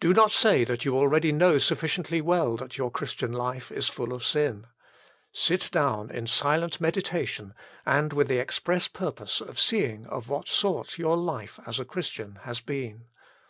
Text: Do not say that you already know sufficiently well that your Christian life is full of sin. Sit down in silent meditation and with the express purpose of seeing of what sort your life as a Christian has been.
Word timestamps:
Do 0.00 0.12
not 0.12 0.32
say 0.32 0.64
that 0.64 0.84
you 0.84 0.94
already 0.98 1.32
know 1.32 1.56
sufficiently 1.56 2.20
well 2.20 2.58
that 2.58 2.76
your 2.76 2.90
Christian 2.90 3.32
life 3.32 3.72
is 3.72 3.88
full 3.88 4.12
of 4.12 4.22
sin. 4.22 4.66
Sit 5.32 5.70
down 5.70 6.10
in 6.10 6.26
silent 6.26 6.78
meditation 6.78 7.54
and 7.86 8.12
with 8.12 8.28
the 8.28 8.36
express 8.38 8.86
purpose 8.86 9.40
of 9.40 9.58
seeing 9.58 10.04
of 10.08 10.28
what 10.28 10.46
sort 10.46 10.98
your 10.98 11.16
life 11.16 11.58
as 11.66 11.80
a 11.80 11.86
Christian 11.86 12.38
has 12.42 12.60
been. 12.60 13.06